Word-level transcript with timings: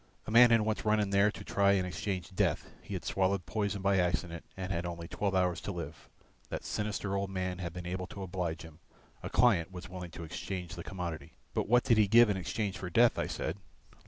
A 0.25 0.31
man 0.31 0.49
had 0.49 0.61
once 0.61 0.83
run 0.83 0.99
in 0.99 1.11
there 1.11 1.29
to 1.29 1.43
try 1.43 1.73
and 1.73 1.85
exchange 1.85 2.33
death, 2.33 2.71
he 2.81 2.95
had 2.95 3.05
swallowed 3.05 3.45
poison 3.45 3.83
by 3.83 3.99
accident 3.99 4.43
and 4.57 4.71
had 4.71 4.83
only 4.83 5.07
twelve 5.07 5.35
hours 5.35 5.61
to 5.61 5.71
live. 5.71 6.09
That 6.49 6.63
sinister 6.63 7.15
old 7.15 7.29
man 7.29 7.59
had 7.59 7.71
been 7.71 7.85
able 7.85 8.07
to 8.07 8.23
oblige 8.23 8.63
him. 8.63 8.79
A 9.21 9.29
client 9.29 9.71
was 9.71 9.89
willing 9.89 10.09
to 10.09 10.23
exchange 10.23 10.73
the 10.73 10.83
commodity. 10.83 11.33
"But 11.53 11.67
what 11.69 11.83
did 11.83 11.99
he 11.99 12.07
give 12.07 12.31
in 12.31 12.37
exchange 12.37 12.79
for 12.79 12.89
death?" 12.89 13.19
I 13.19 13.27
said. 13.27 13.57